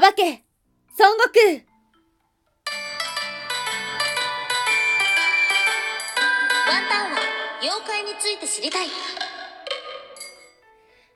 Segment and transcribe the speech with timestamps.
[0.00, 0.42] 暴け
[0.98, 1.62] 孫悟空
[6.66, 7.18] ワンタンは
[7.62, 8.88] 妖怪について知りたい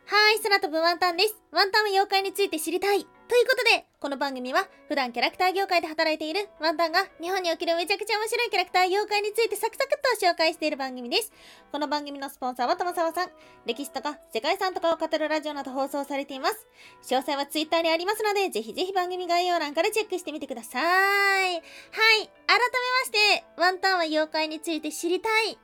[0.06, 1.34] はい、空飛ぶワンタンです。
[1.50, 3.04] ワンタンは妖怪について知りたい。
[3.28, 11.30] ということで、この番組は普段キャラクター業界で働いているワンタンが日本におけるめちゃくちゃ面白いキャラクター妖怪についてサクサクっと紹介している番組です。
[11.70, 13.28] この番組のスポンサーは玉沢さん。
[13.66, 16.66] 歴史とか世界遺産とかを語るラジオなど放送されています。
[17.02, 20.82] 詳細はツイッターにありますので、ぜひぜひ番組概要欄からチェックしてみてください。
[20.82, 25.58] はい、改めまして、ワンタンは妖怪について知りたい。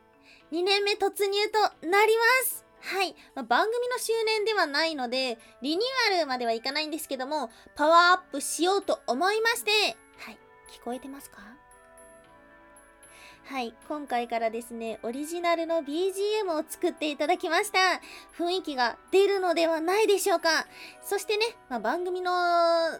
[0.52, 2.63] 2年目突入となります。
[2.84, 3.14] はい。
[3.34, 9.70] まあ、番組の周年ではないので、リニューアルまではいかないんですけども、パワーアップしようと思いまして、
[10.18, 10.38] はい。
[10.70, 11.53] 聞こえてますか？
[13.46, 13.74] はい。
[13.88, 17.78] 今回からですね、オリジナルの BGM を作っていただきました。
[18.38, 20.66] 雰囲気が出るのではないでしょうか。
[21.02, 22.32] そしてね、まあ、番組の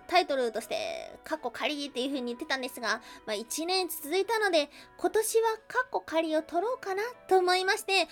[0.06, 8.08] タイトルとして、カッコ仮っていう風に言ってたんですが、まあ、1年続いたので、今年はカッコ仮を取ろうかなと思いまして、ほんの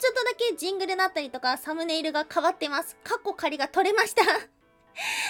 [0.00, 2.96] ちょっとだけジングルだったりとかサムネイルが変わってます。
[3.04, 4.22] カッコ仮が取れました。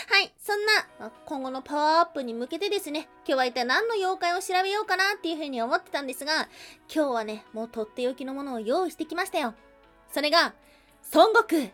[0.08, 0.32] はい。
[0.38, 6.48] そんな、今後のパワーアップに向けてですね、今日は一体何の妖怪を調べようかなっていうふうに思ってたんですが、
[6.92, 9.54] 今日はね、もうとっておきのものを用意してきましたよ。
[10.12, 10.54] それが、
[11.12, 11.70] 孫悟空。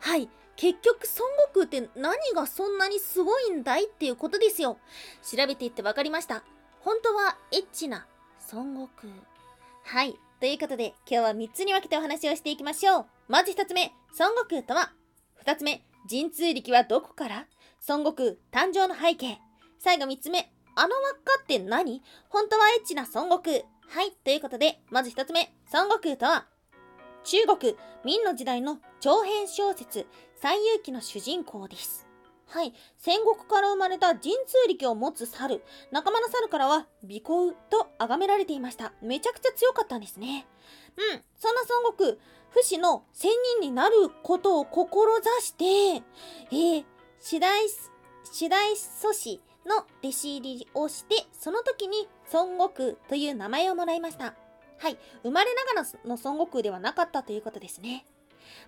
[0.00, 0.28] はい。
[0.56, 4.78] 結局、孫悟空って何がそんなにすごいんだいっていうことですよ。
[5.22, 6.44] 調べていって分かりました。
[6.80, 8.06] 本当はエッチな
[8.52, 9.12] 孫悟空。
[9.82, 10.16] はい。
[10.38, 13.06] ということで、今日は3つに分けてお話をしていきましょう。
[13.26, 14.92] まず1つ目、孫悟空とは。
[15.44, 17.46] 2つ目、神通力はどこから？
[17.88, 18.30] 孫悟空
[18.66, 19.38] 誕生の背景。
[19.78, 22.02] 最後3つ目、あの輪っかって何？
[22.28, 23.56] 本当はエッチな孫悟空。
[23.88, 24.12] はい。
[24.24, 26.46] ということで、まず1つ目、孫悟空とは？
[27.24, 30.06] 中国、明の時代の長編小説、
[30.42, 32.06] 西遊記の主人公です。
[32.48, 32.74] はい。
[32.98, 35.62] 戦国から生まれた神通力を持つ猿。
[35.90, 38.92] 仲間の猿からは、尾行と崇められていました。
[39.00, 40.46] めちゃくちゃ強かったんですね。
[40.96, 41.22] うん。
[41.38, 42.16] そんな孫悟空、
[42.64, 43.30] 不死の仙
[43.60, 46.02] 人になることを志して、
[46.50, 46.84] えー、
[47.20, 47.60] 次第、
[48.24, 54.34] 次第祖師の弟子入りをして、その時に孫悟空という名前をもらいました。
[54.78, 54.96] はい。
[55.22, 58.06] 生まれながらの孫悟空ではなかったということですね。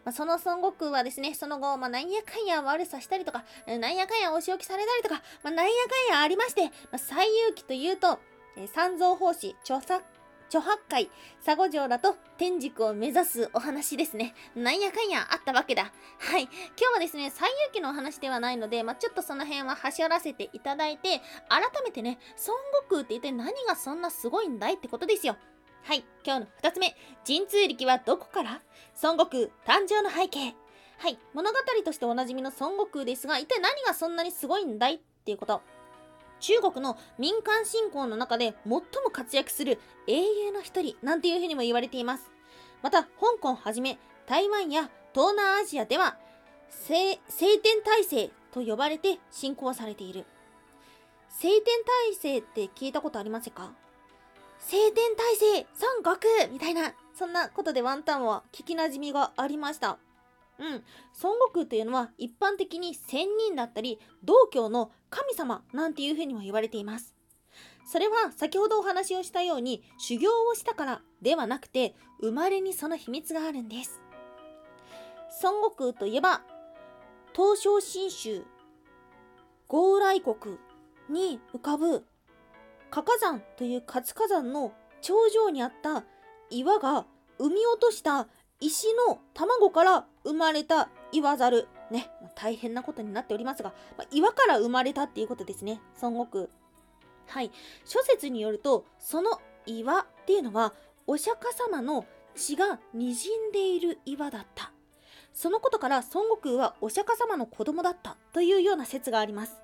[0.05, 7.15] まあ、その孫悟空はですね、その後、まあ、なんやかんや悪さしたりとか、なんやかんやお仕置きされたりとか、まあ、なんやかんやありまして、まあ、西
[7.49, 8.19] 遊記というと、
[8.59, 10.05] え三蔵法師、著作、
[10.49, 11.11] 著八海、
[11.45, 14.35] 佐護城らと天竺を目指すお話ですね。
[14.55, 15.93] なんやかんやあったわけだ。
[16.19, 16.43] はい。
[16.43, 25.37] 今日はですね、西遊記のお話ではないので、まあ、ちょっとその辺は端折らせていただいて、改めてね、孫悟空って一体何がそんなすごいんだいってことですよ。
[25.83, 26.05] はい。
[26.25, 26.97] 今日の二つ目、
[27.27, 28.63] 神通力はどこから？
[29.03, 30.55] 孫悟空誕生の背景。
[30.99, 31.19] はい。
[31.35, 35.63] 物語としておなじみの孫悟空ですが、一体何がそんなにすごいんだいっていうこと。
[36.47, 38.81] 中国の民間信仰の中で最も
[39.11, 42.31] 活躍する英雄の一人なんていうふうにも言われています。
[42.83, 46.17] また、香港はじめ台湾や東南アジアでは
[46.71, 50.25] 聖聖天体制と呼ばれて信仰されている。
[51.31, 51.65] 聖天
[52.13, 53.73] 体制って聞いたことありませんか？
[54.61, 55.67] 聖天体制
[56.05, 59.99] 孫悟空みたいな、そんなことでワンタンは聞きなじみがありました。
[60.59, 60.85] うん。
[61.23, 67.15] 孫悟空というのは一般的に仙人だったり、道教の神様なんていうふうにも言われています。
[67.87, 74.01] それは先ほどお話をしたように修行をしたからではなくて生まれにその秘密があるんです。
[75.43, 76.43] 孫悟空といえば
[77.35, 78.45] 東照神州
[79.69, 80.59] 豪来国
[81.09, 82.05] に浮かぶ
[82.91, 86.05] 火火山という活火山の頂上にあった
[86.51, 87.07] 岩が
[87.39, 88.29] 生み落とした
[88.61, 91.69] 石の卵から生まれた岩猿。
[91.91, 96.49] ね、大変なことになっておりますが、まあ岩から生まれたっていうことですね、孫悟空。
[97.29, 97.53] はい。
[97.85, 100.75] 諸説によると、その岩っていうのは、
[101.07, 102.05] お釈迦様の
[102.35, 104.73] 血が滲んでいる岩だった。
[105.33, 109.63] そのことから孫悟空はお釈迦様の子供だったというような説があります。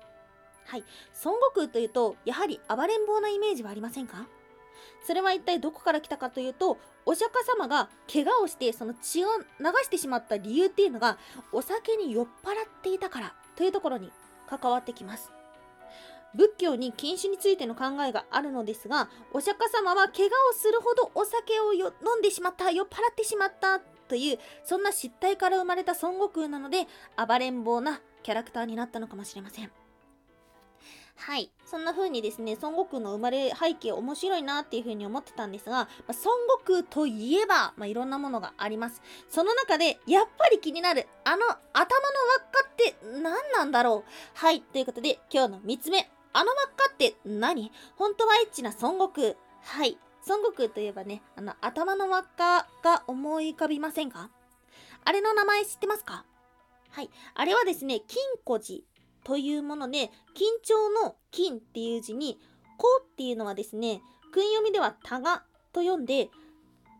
[0.65, 0.83] はい。
[1.25, 4.27] 孫悟空というと、やはり暴れん坊なイメージはありませんか？
[5.05, 9.43] それは一体どこから来たかというと、お釈迦様が怪我をしてその血を流
[9.83, 11.17] してしまった理由っていうのが、
[11.51, 14.11] お酒に酔っ払っていたからというところに
[14.47, 15.31] 関わってきます。
[16.35, 26.87] 仏教に禁酒についての考えがあるのですが、お釈迦様は怪我をするほどお酒を飲んでしまった、酔っ払ってしまったという、そんな失態から生まれた孫悟空なので、
[27.17, 29.71] 暴れん坊なキャラクターになったのかもしれません。
[31.15, 31.51] はい。
[31.65, 36.25] そんな風にですね、孫悟空の生まれ背景面白いなっていう風に思ってたんですが、まあ、孫悟
[36.65, 39.01] 空といえば、まあ、いろんなものがあります。
[39.29, 44.09] その中で、やっぱり気になる、あの頭の輪っかって何なんだろう？
[44.33, 46.09] はい、ということで今日の3つ目。
[46.33, 47.71] あの輪っかって何？
[47.95, 49.35] 本当はエッチな孫悟空。
[49.61, 49.97] はい。
[50.27, 54.29] 孫悟空といえばね、あの頭の輪っかが思い浮かびませんか？
[55.05, 56.25] あれの名前知ってますか？
[56.89, 57.09] はい。
[57.33, 58.81] あれはですね、金庫寺
[59.23, 62.39] というもので、緊張の金っていう字に、
[62.77, 66.29] こっていうのはですね、訓読みではタガと読んで、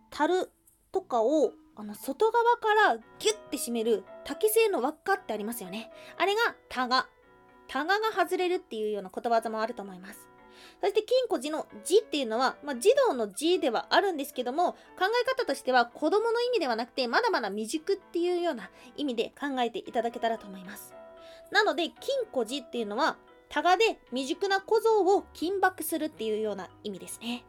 [0.10, 0.52] 樽
[0.92, 5.92] とかをあの外側からギュッて締める竹製の輪っかってありますよね。
[6.18, 7.08] あれがタガ。
[7.68, 10.28] タガが外れるっていうようなことわざもあると思います。
[10.80, 14.80] そして金庫寺の字っていうのは、まあ、児童の字ではあるんですけども、考
[15.22, 20.94] え方としては子供の意味ではなくて、まだまだ未熟っていうような意味で考えていただけたらと思います。
[21.52, 23.18] なので、金庫寺っていうのは、
[23.50, 27.44] タガで未熟な小僧を金箔するっていうような意味ですね。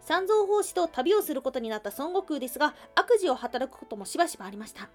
[0.00, 4.88] 三蔵法師と旅をすることになった孫悟空ですが、悪事を働くこともしばしばありました。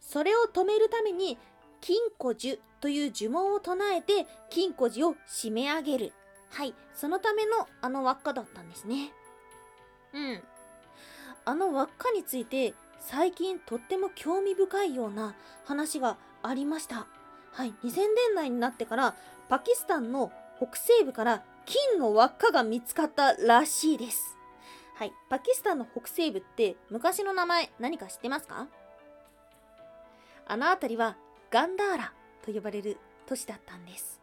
[0.00, 1.38] それを止めるために、
[1.80, 6.12] 金庫呪という呪文を唱えて、金庫寺を締め上げる。
[6.50, 9.12] はい、そのためのあの輪っかだったんですね。
[10.12, 10.42] うん。
[11.44, 15.34] あの輪っかについて、最近とっても興味深いような
[15.64, 17.06] 話がありました。
[17.52, 18.06] はい、2000年
[18.36, 19.14] 代になってから、
[19.48, 24.36] パキスタンの北西部から金の輪っかが見つかったらしいです。
[24.96, 28.68] はい、パキスタンの北西部って昔の名前何か知ってますか？
[30.46, 31.16] あの辺りは
[31.50, 32.12] ガンダーラ
[32.44, 34.20] と呼ばれる都市だったんです。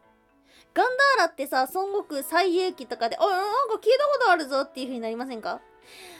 [0.74, 0.86] ガン
[1.18, 5.60] ダーラってさ、孫悟空最遊記とかで、あ、なんか聞いたことあるぞっていう風になりませんか？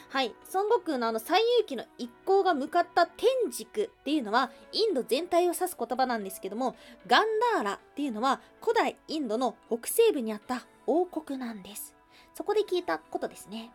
[0.09, 6.75] はい、孫悟空のあの最遊記の一行が向かった天竺っていうのはインド全体を指す言葉なんですけども、
[7.07, 11.95] ガンダーラっていうのは古代インドの北西部にあった王国なんです。
[12.35, 13.71] そこで聞いたことですね。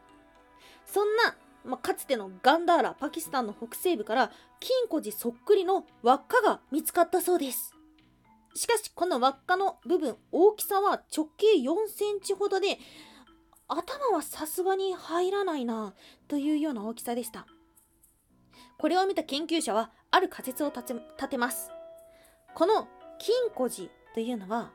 [0.86, 1.34] そんな、
[1.64, 4.30] まあ、かつてのガンダーラ、パキスタンの北西部から
[4.60, 7.74] 金庫寺そっくりの輪っかが見つかったそうです。
[8.58, 12.80] しかしこの輪っかの部分、大きさは直径4センチほどで、
[13.68, 15.94] 頭はさすがに入らないな
[16.26, 17.46] というような大きさでした。
[18.76, 21.70] これを見た研究者はある仮説を立てます。
[22.56, 22.88] この
[23.20, 24.72] 金庫寺というのは、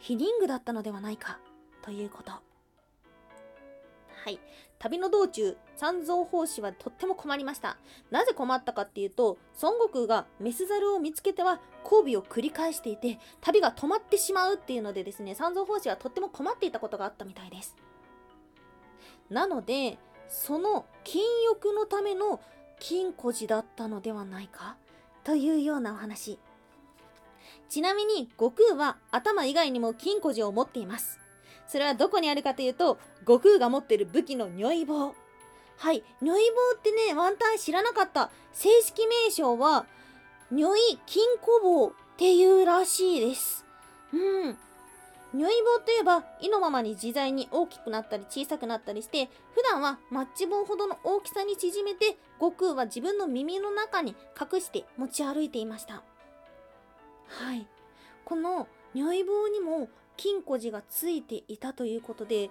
[0.00, 1.38] ヒリングだったのではないか
[1.82, 2.32] ということ。
[2.32, 2.40] は
[4.26, 4.40] い。
[4.82, 7.76] 旅の道中、三蔵法師はとっても困りました。
[8.10, 17.76] なぜ困ったかっていうと、孫悟空がメスザルを見つけては交尾を繰り返していて、旅が止まってしまうっていうのでですね、三蔵法師はとっても困っていたことがあったみたいです。
[19.30, 22.40] なので、その禁欲のための
[22.80, 24.74] 金庫寺だったのではないか
[25.22, 26.40] というようなお話。
[27.68, 31.21] ちなみに、悟空は頭以外にも金庫寺を持っています。
[31.72, 35.14] それはどこにあるかというと、悟空が持ってる武器の如意棒。
[35.78, 38.30] はい、如意棒ってね、ワンタン知らなかった。
[38.52, 39.86] 正式名称は、
[40.50, 43.64] 如意金庫棒っていうらしいです。
[44.12, 44.58] うん。
[45.32, 56.02] 如意棒といえば、意のままに自在に大きくなったり小さくなったりして、普段はマッチ棒ほどの大きさに縮めて、悟空は自分の耳の中に隠して持ち歩いていました。
[57.28, 57.66] はい。
[58.26, 62.50] この如意棒にも金庫寺がついていたということで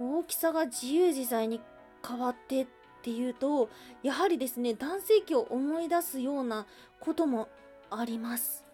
[0.00, 1.60] 大きさが自由自在に
[2.06, 2.66] 変わってっ
[3.02, 3.68] ていうと
[4.02, 6.66] やはりですね男性器を思い出すような
[7.00, 7.48] ことも
[7.90, 8.64] あります。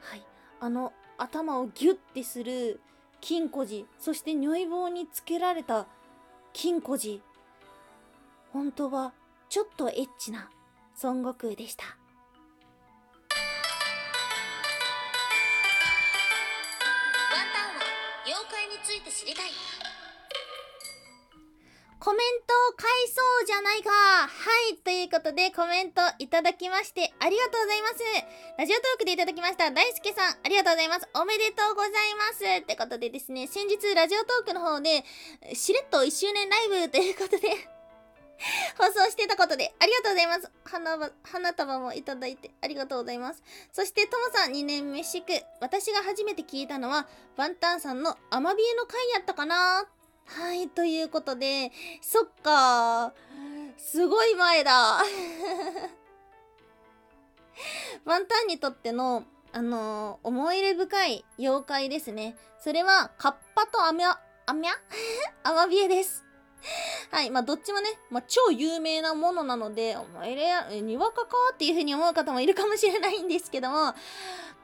[0.00, 0.22] はい。
[0.60, 2.80] あの頭をギュッてする
[3.20, 5.86] 金庫寺そして如意棒につけられた
[6.52, 7.18] 金庫寺。
[8.52, 9.12] 本当は
[9.48, 10.50] ちょっとエッチな
[11.02, 11.99] 孫悟空でした。
[19.30, 19.50] りたい。
[22.00, 24.28] コメントを返そうじゃないかは
[24.72, 27.94] いということでコメントいただきましてありがとうございます。
[28.56, 31.08] ラジオトークでいただきました大輔さんありがとうございます。
[31.14, 32.62] おめでとうございます。
[32.62, 35.04] ってことでですね先日ラジオトークの方で
[35.52, 37.79] しれっと1周年ライブということで
[38.78, 40.50] 放送してたことでありがとうございます。
[40.64, 43.42] 花花束もいただいてありがとうございます。
[43.72, 45.24] そしてともさん2年目祝
[45.60, 47.06] 私が初めて聞いたのは
[47.36, 49.86] ワンタンさんのアマビエの回やったかな。
[50.26, 53.12] はい、ということで、そっか。
[53.76, 55.02] すごい前だ。
[58.04, 62.36] ワンタンにとっての、あのー思い入れ深い妖怪ですね。
[62.60, 64.16] それは、カッパとアミャ、
[64.46, 64.72] アミャ？
[65.42, 66.24] アマビエです。
[67.10, 67.30] はい。
[67.30, 73.94] まあ、どっちもね、まあ、超有名なものなので、お前れや、にわかかっていう風に思う方もいるかもしれないんですけども、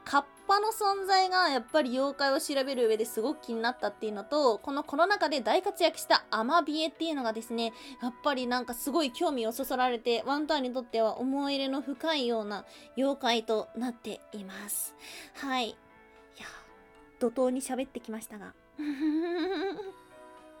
[0.05, 12.63] カッパの存在がやっぱり妖怪を調べる上ですごく気になったっていうのと、このコロナ禍で大活躍したアマビエっていうのがですね、やっぱりなんかすごい興味をそそられて、ワンタンにとっては思い入れの深いような
[12.95, 14.95] 妖怪となっています。
[15.35, 15.71] はい。
[15.71, 15.75] い
[16.39, 16.47] や、
[17.19, 18.53] 怒涛に喋ってきましたが。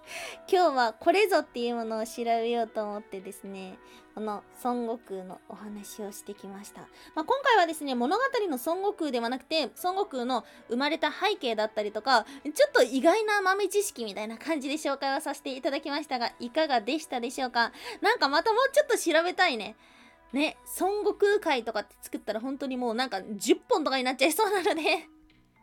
[0.51, 3.77] 今日はこれぞっていうものを調べようと思ってですね、
[4.15, 6.81] この孫悟空のお話をしてきました。
[7.13, 17.71] まあ、今回はですね、物語の孫悟空ではなくて、孫悟空の生まれた背景だったりとか、ちょっと意外な豆知識みたいな感じで紹介をさせていただきましたが、いかがでしたでしょうか？
[18.01, 19.75] なんかまたもうちょっと調べたいね。
[20.33, 25.07] ね、孫悟空会とかって作ったら本当にもうなんか10本とかになっちゃいそうなので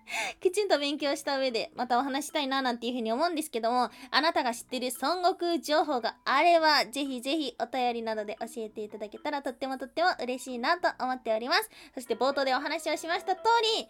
[0.41, 11.71] きちんと勉強した上でまたお話したいななんていうふうに思うんですけども、あなたが知ってる孫悟空情報があれば、ぜひぜひお便りなどで教えていただけたらとってもとっても嬉しいなと思っております。
[11.95, 13.43] そして冒頭でお話をしました通
[13.79, 13.89] り、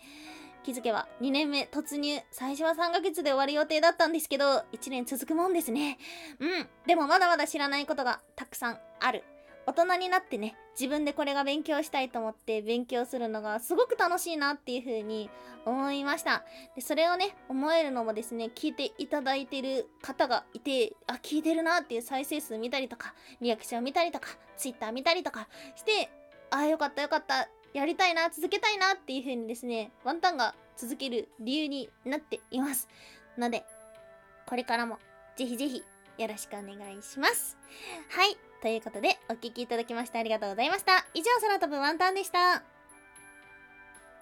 [0.65, 2.21] 気づけば2年目突入。
[2.31, 5.99] 最初は3ヶ月で終わる予定だったんですけど、1年続くもんですね。
[6.41, 6.69] うん。
[6.87, 9.25] でもまだまだ知らないことがたくさんある。
[9.67, 15.31] 大人になってね、自分でこれが勉強したいと思って勉強するのがすごく楽しいなっていう風に
[15.65, 16.45] 思いました。
[16.75, 26.11] で、それをね、思えるのもですね、聞いていただいてる方がいて、あ、聞いてるなっていう再生数見たりとか、リアクション見たりとか、ツイッター見たりとかして、
[26.51, 32.89] あ、よかったよかった、やりたいな、続けたいなっていう風にですね、ワンタンが続ける理由になっています。
[33.39, 33.65] ので、
[34.47, 34.99] これからも
[35.37, 35.83] ぜひぜひ
[36.19, 37.57] よろしくお願いします。
[38.11, 38.54] はい。
[38.65, 41.05] ということで、お聴きいただきましてありがとうございました。
[41.13, 42.74] 以上、空飛ぶワンタンでした。